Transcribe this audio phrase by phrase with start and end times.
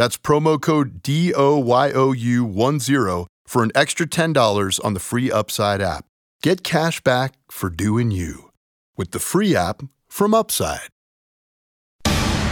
[0.00, 6.06] That's promo code DOYOU10 for an extra $10 on the free Upside app.
[6.42, 8.50] Get cash back for doing you
[8.96, 10.88] with the free app from Upside.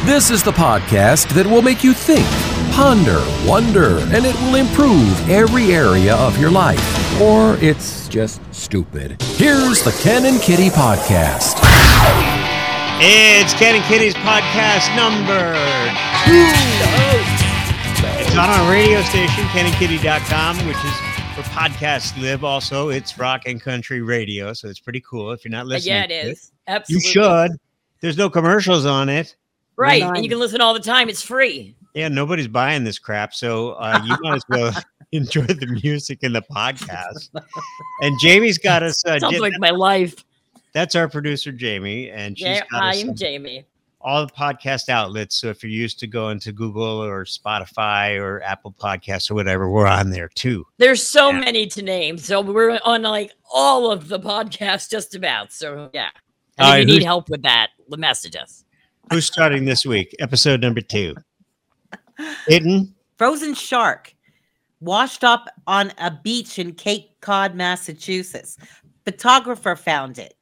[0.05, 2.27] This is the podcast that will make you think,
[2.75, 7.19] ponder, wonder, and it will improve every area of your life.
[7.19, 9.23] Or it's just stupid.
[9.23, 11.65] Here's the Ken and Kitty Podcast.
[13.01, 15.55] It's Ken and Kitty's podcast number
[16.25, 16.51] two.
[18.19, 20.93] It's on our radio station, kenandkitty.com, which is
[21.37, 22.43] where podcasts live.
[22.43, 25.31] Also, it's rock and country radio, so it's pretty cool.
[25.31, 26.51] If you're not listening, yeah, it to is.
[26.89, 27.53] you should.
[28.01, 29.37] There's no commercials on it.
[29.77, 30.03] Right.
[30.03, 30.17] Nine.
[30.17, 31.09] And you can listen all the time.
[31.09, 31.77] It's free.
[31.95, 34.73] Yeah, nobody's buying this crap, so uh, you might as well
[35.13, 37.31] enjoy the music and the podcast.
[38.01, 39.05] And Jamie's got us.
[39.05, 40.25] Uh, Sounds di- like my life.
[40.73, 43.65] That's our producer, Jamie, and she's Yeah, got I am some- Jamie.
[44.01, 45.37] all the podcast outlets.
[45.37, 49.69] So if you're used to going to Google or Spotify or Apple Podcasts or whatever,
[49.69, 50.65] we're on there too.
[50.79, 51.41] There's so Yeah.
[51.41, 52.17] many to name.
[52.17, 55.53] So we're on like all of the podcasts just about.
[55.53, 56.11] So yeah.
[56.59, 58.65] And if right, you need help with that, message us.
[59.13, 60.15] Who's starting this week?
[60.21, 61.15] Episode number two.
[62.47, 62.95] Hidden.
[63.17, 64.15] frozen shark
[64.81, 68.57] washed up on a beach in Cape Cod, Massachusetts.
[69.05, 70.35] Photographer found it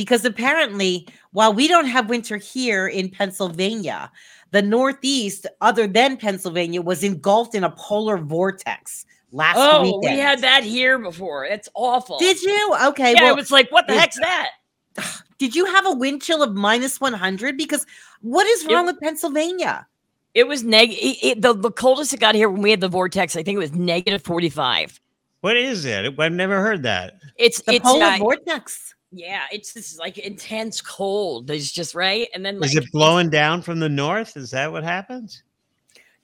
[0.00, 4.10] because apparently, while we don't have winter here in Pennsylvania,
[4.50, 10.16] the Northeast, other than Pennsylvania, was engulfed in a polar vortex last Oh, weekend.
[10.16, 11.44] we had that here before.
[11.44, 12.18] It's awful.
[12.18, 12.76] Did you?
[12.86, 13.12] Okay.
[13.12, 14.52] Yeah, well, it was like, what the it- heck's that?
[15.38, 17.58] did you have a wind chill of minus 100?
[17.58, 17.84] Because
[18.22, 19.86] what is It- wrong with Pennsylvania?
[20.32, 20.92] It was neg.
[20.92, 23.36] It, it- the, the coldest it got here when we had the vortex.
[23.36, 24.98] I think it was negative 45.
[25.42, 26.18] What is it?
[26.18, 27.18] I've never heard that.
[27.36, 28.94] It's The it's polar uh, vortex.
[29.12, 29.42] Yeah.
[29.52, 31.50] It's this like intense cold.
[31.50, 34.36] It's just right, and then Is it blowing down from the north?
[34.36, 35.42] Is that what happens?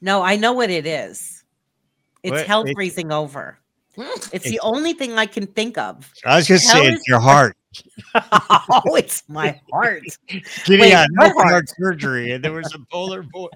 [0.01, 1.43] No, I know what it is.
[2.23, 3.59] It's What- hell it- freezing over.
[3.97, 6.11] It's It's- the only thing I can think of.
[6.25, 7.57] I was just saying, it's your heart.
[8.15, 10.03] oh, it's my heart.
[10.29, 11.51] Kitty Wait, had what open heart?
[11.51, 13.51] heart surgery, and there was a polar vor-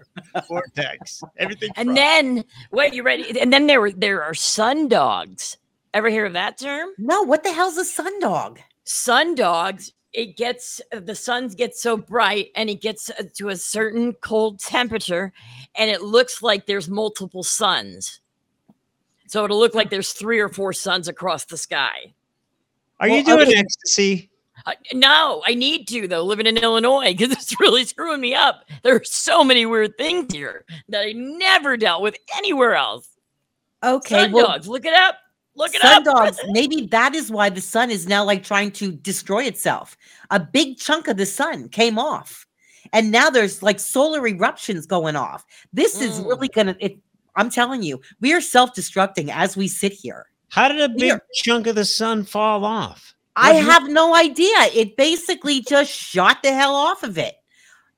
[0.47, 1.23] vortex.
[1.39, 1.71] Everything.
[1.77, 3.41] and then wait, you ready?
[3.41, 5.57] And then there were there are sun dogs.
[5.95, 6.91] Ever hear of that term?
[6.99, 8.61] No, what the hell's a sun dog?
[8.93, 9.93] Sun dogs.
[10.13, 14.59] It gets the sun gets so bright and it gets uh, to a certain cold
[14.59, 15.33] temperature,
[15.77, 18.21] and it looks like there's multiple suns.
[19.29, 22.13] So it'll look like there's three or four suns across the sky.
[22.99, 24.27] Are you Well, I doing mean- ecstasy?
[24.67, 28.65] Uh, no, I need to though, living in Illinois because it's really screwing me up.
[28.83, 33.09] There are so many weird things here that I never dealt with anywhere else.
[33.85, 35.15] Okay, Sun well, dogs, look it up.
[35.61, 36.17] Look it sun up.
[36.17, 36.39] dogs.
[36.49, 39.97] Maybe that is why the sun is now like trying to destroy itself.
[40.31, 42.47] A big chunk of the sun came off,
[42.93, 45.45] and now there's like solar eruptions going off.
[45.73, 46.27] This is Mm.
[46.27, 46.77] really gonna.
[46.81, 46.99] It,
[47.37, 50.27] I'm telling you, we are self-destructing as we sit here.
[50.49, 53.15] How did a big are- chunk of the sun fall off?
[53.37, 54.57] I What- have no idea.
[54.75, 57.37] It basically just shot the hell off of it.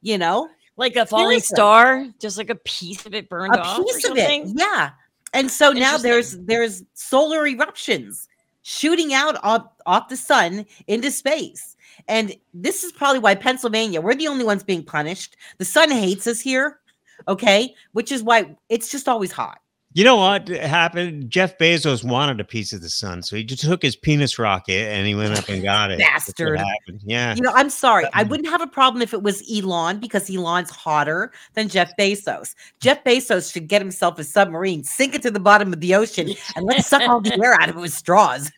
[0.02, 1.54] You know, like a falling Seriously.
[1.56, 3.78] star, just like a piece of it burned a off.
[3.78, 4.48] or piece of it.
[4.54, 4.90] Yeah.
[5.32, 8.28] And so now there's there's solar eruptions
[8.62, 11.76] shooting out off, off the sun into space.
[12.09, 15.37] And this is probably why Pennsylvania, we're the only ones being punished.
[15.59, 16.81] The sun hates us here.
[17.29, 17.75] Okay.
[17.93, 19.62] Which is why it's just always hot.
[19.94, 21.30] You know what happened?
[21.30, 24.90] Jeff Bezos wanted a piece of the sun, so he just took his penis rocket
[24.90, 25.98] and he went up and got it.
[25.98, 26.60] Bastard.
[27.04, 27.34] Yeah.
[27.34, 28.06] You know, I'm sorry.
[28.14, 31.92] I um, wouldn't have a problem if it was Elon because Elon's hotter than Jeff
[31.98, 32.54] Bezos.
[32.80, 36.30] Jeff Bezos should get himself a submarine, sink it to the bottom of the ocean,
[36.56, 38.50] and let's suck all the air out of it with straws.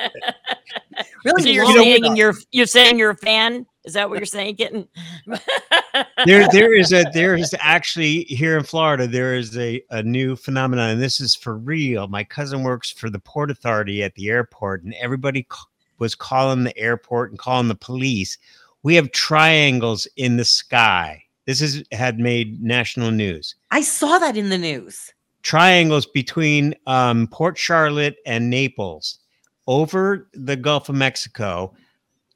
[1.24, 2.16] Really, so you're long saying enough.
[2.16, 3.66] you're you're saying you're a fan?
[3.84, 4.88] Is that what you're saying, kitten?
[6.26, 10.36] there there is a there is actually here in Florida there is a, a new
[10.36, 12.08] phenomenon and this is for real.
[12.08, 15.58] My cousin works for the port authority at the airport and everybody c-
[15.98, 18.38] was calling the airport and calling the police
[18.82, 21.22] We have triangles in the sky.
[21.46, 23.56] This is had made national news.
[23.70, 25.12] I saw that in the news.
[25.42, 29.18] Triangles between um, Port Charlotte and Naples
[29.66, 31.74] over the Gulf of Mexico.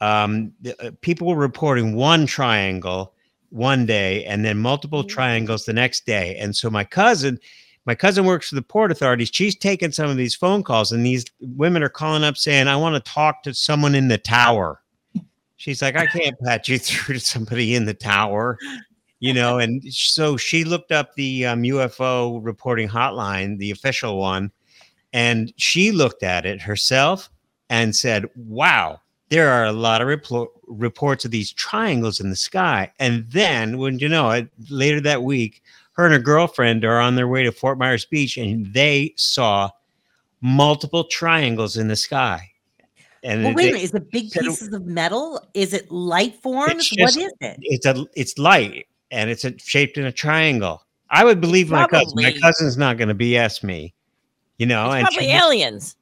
[0.00, 3.14] Um, the, uh, people were reporting one triangle
[3.50, 6.36] one day and then multiple triangles the next day.
[6.36, 7.38] And so my cousin,
[7.86, 9.30] my cousin works for the port authorities.
[9.32, 12.76] She's taking some of these phone calls, and these women are calling up saying, "I
[12.76, 14.80] want to talk to someone in the tower."
[15.56, 18.58] She's like, "I can't patch you through to somebody in the tower."
[19.20, 24.50] You know, and so she looked up the um, UFO reporting hotline, the official one,
[25.12, 27.30] and she looked at it herself
[27.70, 29.00] and said, "Wow,
[29.30, 33.78] there are a lot of replo- reports of these triangles in the sky." And then,
[33.78, 35.62] when you know it, later that week,
[35.92, 39.70] her and her girlfriend are on their way to Fort Myers Beach, and they saw
[40.42, 42.50] multiple triangles in the sky.
[43.22, 43.84] And Well, it- wait a minute.
[43.84, 45.40] Is it big pieces of metal?
[45.54, 46.90] Is it light forms?
[46.90, 47.56] just- what is it?
[47.62, 50.82] it's a it's light and it's a, shaped in a triangle.
[51.10, 52.12] I would believe my cousin.
[52.16, 53.94] My cousin's not going to BS me,
[54.58, 54.86] you know.
[54.90, 55.96] It's and probably she- aliens.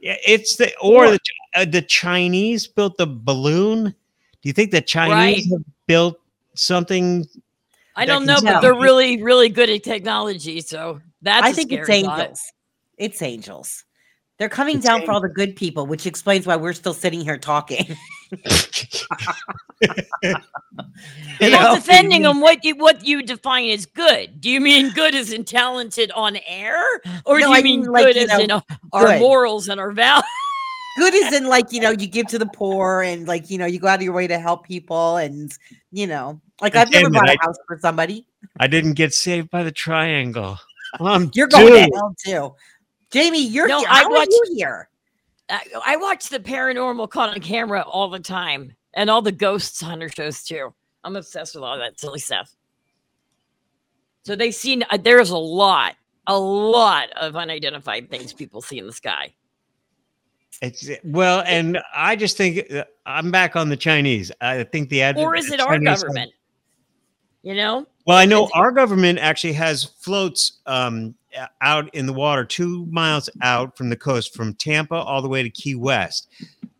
[0.00, 1.18] Yeah, it's the or the
[1.54, 3.84] uh, the Chinese built the balloon.
[3.84, 5.52] Do you think the Chinese Right.
[5.52, 6.18] have built
[6.54, 7.24] something?
[7.94, 10.60] I don't know, but they're really, really good at technology.
[10.60, 12.18] So that's I a think it's scary thought.
[12.20, 12.52] angels.
[12.98, 13.84] It's angels.
[14.38, 17.20] They're coming It's down for all the good people, which explains why we're still sitting
[17.20, 17.96] here talking.
[21.40, 21.80] You Well, know?
[21.80, 24.40] depending on what you what you define as good.
[24.40, 26.76] Do you mean good as in talented on air,
[27.24, 28.60] or No, do you I mean, mean, like, good you as know, in uh,
[28.92, 29.20] our good.
[29.20, 30.24] morals and our values?
[30.98, 33.66] good is in like you know you give to the poor and like you know
[33.66, 35.56] you go out of your way to help people and
[35.90, 38.26] you know like I've never bought a I- house for somebody.
[38.60, 40.58] I didn't get saved by the triangle.
[41.00, 41.74] I'm You're going due.
[41.74, 42.54] to hell too,
[43.10, 43.46] Jamie.
[43.46, 43.88] You're No, here.
[43.90, 44.88] I How are watched- you here?
[45.52, 49.80] I, I watch the paranormal caught on camera all the time, and all the ghosts
[49.80, 50.72] hunter shows too.
[51.04, 52.50] I'm obsessed with all that silly stuff.
[54.24, 55.94] So they've seen uh, there's a lot,
[56.26, 59.34] a lot of unidentified things people see in the sky.
[60.62, 64.30] It's well, and I just think uh, I'm back on the Chinese.
[64.40, 66.32] I think the advent Or is it our Chinese have- government?
[67.44, 71.12] You know, Well, I know our government actually has floats um,
[71.60, 75.42] out in the water, two miles out from the coast, from Tampa all the way
[75.42, 76.28] to Key West.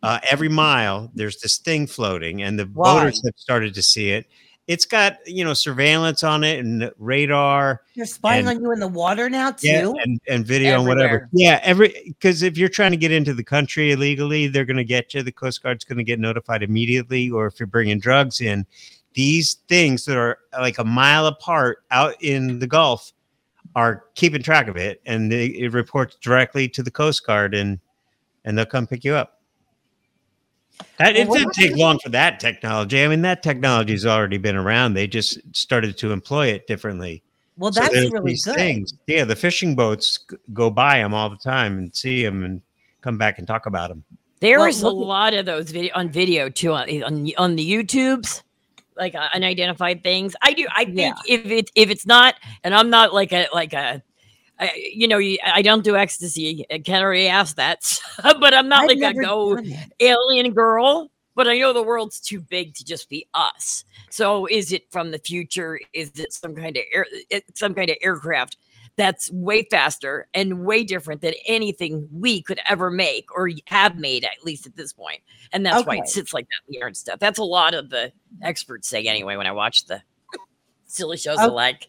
[0.01, 2.99] Uh, every mile, there's this thing floating, and the Why?
[2.99, 4.25] boaters have started to see it.
[4.67, 8.79] It's got you know surveillance on it and radar, They're spying And- on you in
[8.79, 9.67] the water now too.
[9.67, 11.27] yeah, and, and video and whatever.
[11.33, 14.85] Yeah, every because if you're trying to get into the country illegally, they're going to
[14.85, 15.21] get you.
[15.21, 17.29] The Coast Guard's going to get notified immediately.
[17.29, 18.65] Or if you're bringing drugs in,
[19.15, 23.11] these things that are like a mile apart out in the Gulf
[23.75, 27.79] are keeping track of it, and they, it reports directly to the Coast Guard, and
[28.45, 29.39] and they'll come pick you up.
[30.97, 33.03] That, it Well, what didn't take long for that technology.
[33.03, 34.93] I mean, that technology's already been around.
[34.95, 37.23] They just started to employ it differently.
[37.57, 38.55] well, that's there's really these good.
[38.55, 38.93] things.
[39.07, 40.19] Yeah, the fishing boats
[40.51, 42.61] go by them all the time and see them and
[43.01, 44.03] come back and talk about them.
[44.39, 47.71] There Well, is a lot of those video on video too on on, on the
[47.71, 48.41] YouTubes,
[48.97, 50.35] like uh, unidentified things.
[50.41, 50.67] I do.
[50.75, 51.13] I think Yeah.
[51.27, 54.01] if it if it's not, and I'm not like a like a.
[54.59, 56.63] I, you know, I don't do ecstasy.
[56.71, 59.59] I Ken already asked that, but I'm not I've like a go
[59.99, 61.09] alien girl.
[61.35, 63.85] But I know the world's too big to just be us.
[64.11, 65.79] So, is it from the future?
[65.91, 67.07] Is it some kind of air,
[67.55, 68.57] some kind of aircraft
[68.95, 74.23] that's way faster and way different than anything we could ever make or have made
[74.23, 75.21] at least at this point?
[75.51, 76.01] And that's why Okay.
[76.03, 77.19] it sits like that in the air and stuff.
[77.19, 80.01] That's a lot of the experts say anyway when I watch the
[80.87, 81.87] silly shows Oh, alike.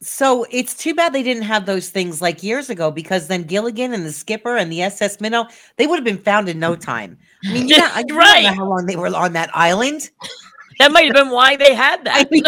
[0.00, 3.92] So it's too bad they didn't have those things like years ago because then Gilligan
[3.92, 7.18] and the skipper and the SS Minnow, they would have been found in no time.
[7.48, 8.44] I mean, yeah, I don't Right.
[8.44, 10.10] know how long they were on that island.
[10.78, 12.30] That might have been why they had I that.
[12.30, 12.44] mean,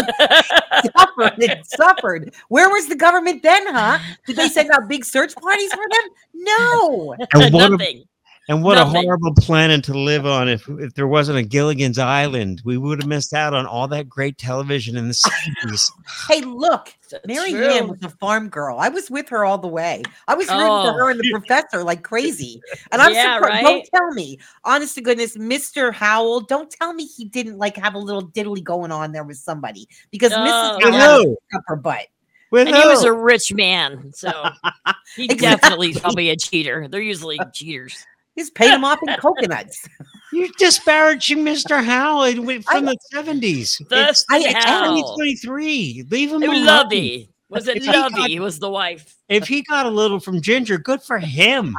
[0.96, 2.34] suffered and suffered.
[2.48, 3.98] Where was the government then, huh?
[4.26, 6.10] Did they send out big search parties for them?
[6.34, 7.14] No.
[7.34, 8.04] And what a, Nothing.
[8.50, 8.96] And what Nothing.
[8.96, 12.60] a horrible planet to live on if if there wasn't a Gilligan's Island.
[12.64, 15.14] We would have missed out on all that great television in the
[15.64, 15.90] 70s.
[16.28, 17.64] Hey, look, That's Mary true.
[17.64, 18.78] Ann was a farm girl.
[18.78, 20.02] I was with her all the way.
[20.28, 20.92] I was rooting Oh.
[20.92, 22.60] for her and the professor like crazy.
[22.92, 23.64] And I'm Yeah, surprised.
[23.66, 25.92] Don't tell me, honest to goodness, Mr.
[25.94, 26.40] Howell.
[26.40, 29.88] Don't tell me he didn't like have a little diddly going on there with somebody
[30.10, 30.38] because Oh.
[30.38, 30.84] Mrs.
[30.84, 31.38] With Howell who?
[31.56, 32.06] up her butt.
[32.50, 34.28] With and he was a rich man, so
[35.16, 35.36] he Exactly.
[35.38, 36.88] definitely is probably a cheater.
[36.88, 38.04] They're usually cheaters.
[38.40, 39.86] He's paid him off in coconuts.
[40.32, 41.84] You're disparaging Mr.
[41.84, 43.82] Howell with- I- from the 70s.
[43.90, 44.94] It's I it's am.
[44.94, 46.06] 2023.
[46.10, 46.66] Leave him It was alone.
[46.66, 47.30] lovely.
[47.50, 49.16] Was it If he got- Was the wife?
[49.28, 51.76] If he got a little from Ginger, good for him.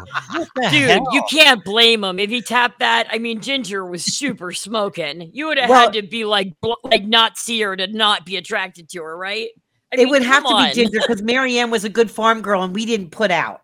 [0.69, 1.03] Dude, hell?
[1.13, 3.07] you can't blame him if he tapped that.
[3.09, 5.31] I mean, Ginger was super smoking.
[5.33, 6.53] You would have Well- had to be like,
[6.83, 9.49] like not see her to not be attracted to her, right?
[9.93, 10.69] I it mean, would have come to on.
[10.69, 13.61] be Ginger because Mary Ann was a good farm girl and we didn't put out.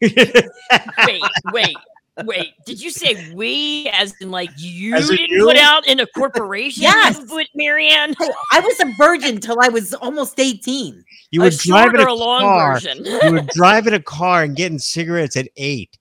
[1.06, 1.76] wait, wait,
[2.24, 2.54] wait.
[2.66, 5.44] Did you say we, as in like you As didn't you?
[5.44, 6.82] put out in a corporation?
[6.82, 7.18] Yes.
[7.30, 8.14] with Mary Ann.
[8.18, 11.04] Hey, I was a virgin till I was almost 18.
[11.30, 12.74] You a would drive short in a a long car.
[12.74, 13.04] version.
[13.04, 15.96] You would drive in a car and getting cigarettes at eight.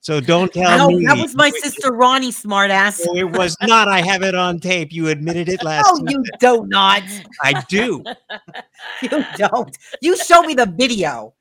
[0.00, 1.06] So don't tell No, me.
[1.06, 3.00] that was my sister Ronnie, smartass.
[3.06, 3.86] No, it was not.
[3.86, 4.92] I have it on tape.
[4.92, 6.68] You admitted it last Oh, you don't.
[6.68, 7.04] not.
[7.40, 8.02] I do.
[9.02, 9.78] You don't.
[10.00, 11.34] You show me the video.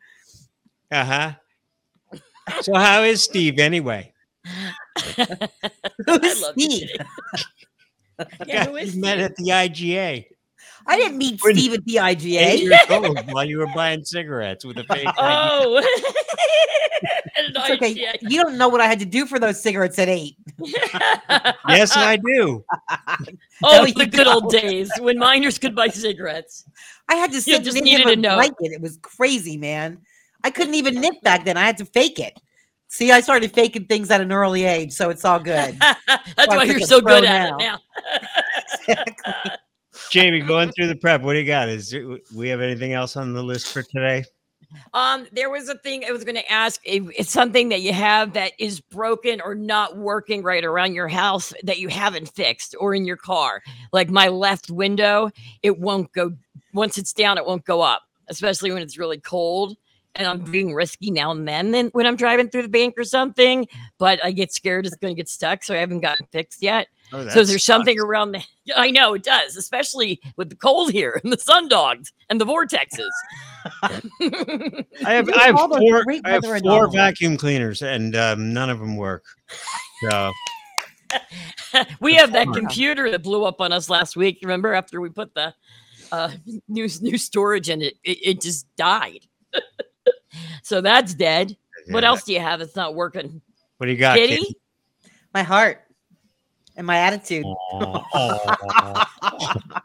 [0.92, 1.32] Uh huh.
[2.62, 4.14] So how is Steve anyway?
[5.16, 6.90] Who's love Steve?
[8.46, 9.20] Yeah, who we met Steve?
[9.22, 10.26] at the IGA.
[10.88, 12.62] I didn't meet When- Steve at the Eight IGA.
[12.62, 15.16] years old while you were buying cigarettes with a fake ID.
[15.18, 15.78] Oh,
[17.38, 18.08] And It's okay.
[18.08, 20.36] I- You don't know what I had to do for those cigarettes at eight.
[21.68, 22.64] Yes, I do.
[23.64, 24.62] oh, you the good old don't.
[24.62, 26.66] days when minors could buy cigarettes.
[27.08, 28.38] I had to sit just in needed him a and note.
[28.38, 28.72] like it.
[28.74, 30.00] It was crazy, man.
[30.44, 31.58] I couldn't even knit back then.
[31.58, 32.40] I had to fake it.
[32.88, 35.78] See, I started faking things at an early age, so it's all good.
[35.80, 37.80] That's Why why you're so pro good at it now.
[38.90, 39.56] now.
[40.10, 41.70] Jamie, going through the prep, what do you got?
[41.70, 44.26] Is there, we have anything else on the list for today?
[44.94, 46.82] Um, there was a thing I was going to ask.
[46.84, 51.08] If it's something that you have that is broken or not working right around your
[51.08, 53.62] house that you haven't fixed, or in your car.
[53.92, 55.30] Like my left window,
[55.64, 56.34] it won't go.
[56.74, 59.78] Once it's down, it won't go up, especially when it's really cold.
[60.16, 63.06] And I'm being risky now and then, then when I'm driving through the bank or
[63.06, 63.68] something.
[63.98, 66.88] But I get scared it's going to get stuck, so I haven't gotten fixed yet.
[67.14, 68.44] Oh, So is there something around the?
[68.76, 72.46] I know it does, especially with the cold here and the sun dogs and the
[72.46, 73.10] vortexes.
[75.06, 78.16] I have, I have all those four, great I have weather four vacuum cleaners, and
[78.16, 79.24] um, none of them work.
[80.10, 80.32] So
[82.00, 84.40] we have that computer that blew up on us last week.
[84.42, 85.54] Remember after we put the
[86.12, 86.32] uh,
[86.68, 89.26] new new storage in it, it, it just died.
[90.64, 91.56] So that's dead.
[91.90, 93.42] What else do you have that's not working?
[93.78, 94.38] What do you got, Kitty?
[94.38, 94.56] Kitty?
[95.34, 95.82] my heart
[96.76, 97.44] and my attitude.
[97.46, 99.82] Aw, aw.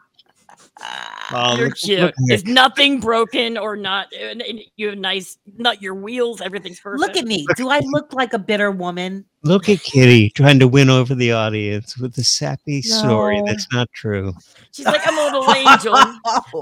[1.31, 1.99] Oh, You're look- cute.
[1.99, 4.07] look at Is nothing broken or not?
[4.13, 6.39] and- and You have nice, not your wheels.
[6.41, 7.01] Everything's perfect.
[7.01, 7.45] Look at me.
[7.55, 9.25] Do I look like a bitter woman?
[9.43, 13.91] Look at Kitty trying to win over the audience with a sappy story that's not
[13.93, 14.33] true.
[14.71, 15.95] She's like, I'm a little angel.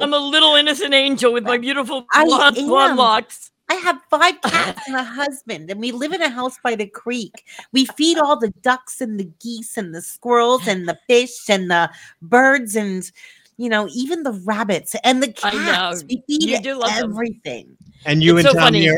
[0.01, 3.51] I'm a little innocent angel with my beautiful blonde, blonde locks.
[3.69, 6.85] I have five cats and a husband, and we live in a house by the
[6.87, 7.45] creek.
[7.71, 11.69] We feed all the ducks and the geese and the squirrels and the fish and
[11.71, 11.89] the
[12.21, 13.09] birds and
[13.57, 15.59] you know even the rabbits and the I know.
[15.71, 16.03] cats.
[16.07, 17.11] We feed You do love them.
[17.11, 17.75] everything.
[18.05, 18.89] And you It's and so Tommy funny.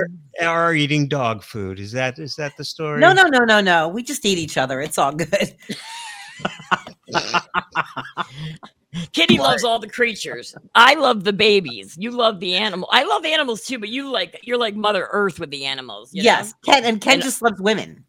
[0.41, 1.79] are, are eating dog food.
[1.79, 2.99] Is that is that the story?
[2.99, 3.87] No, no, no, no, no.
[3.87, 4.81] We just eat each other.
[4.81, 5.55] It's all good.
[9.13, 10.55] Kitty loves all the creatures.
[10.73, 11.95] I love the babies.
[11.99, 12.87] You love the animal.
[12.91, 16.13] I love animals too, but you like you're like Mother Earth with the animals.
[16.13, 16.27] you know?
[16.27, 18.03] yes, Ken and Ken And- uh, just loves women.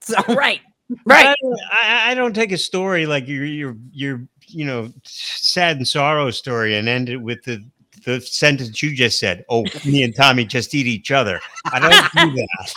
[0.00, 0.60] So right,
[1.06, 1.26] right.
[1.28, 5.76] I, don't- I, I don't take a story like your your your you know sad
[5.78, 7.62] and sorrow story and end it with the
[8.04, 9.44] the sentence you just said.
[9.48, 11.40] Oh, me and Tommy just eat each other.
[11.66, 11.90] I don't
[12.32, 12.74] do that.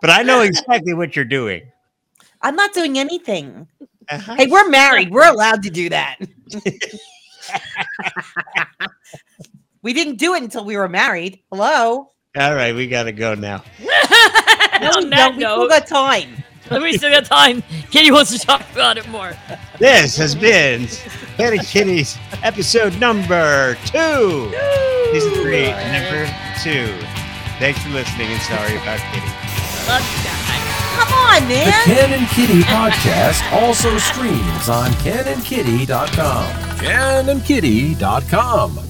[0.00, 1.62] But I know exactly what you're doing.
[2.42, 3.68] I'm not doing anything.
[4.10, 4.34] Uh-huh.
[4.36, 5.10] Hey, we're married.
[5.10, 6.16] We're allowed to do that.
[9.82, 11.40] we didn't do it until we were married.
[11.50, 12.10] Hello.
[12.36, 13.62] All right, we got to go now.
[14.80, 15.36] No, we On that don't.
[15.36, 16.42] We still note, got time.
[16.82, 17.62] we still got time.
[17.90, 19.34] Kitty wants to talk about it more.
[19.78, 20.86] This has been
[21.36, 24.50] Kitty Kitties episode number two.
[25.12, 26.24] Season three, number
[26.62, 26.86] two.
[27.58, 29.26] Thanks for listening and sorry about Kitty.
[29.86, 30.39] Love you guys.
[30.96, 31.84] Come on, The man.
[31.84, 36.44] Ken and Kitty podcast also streams on kenandkitty.com.
[36.78, 38.89] kenandkitty.com.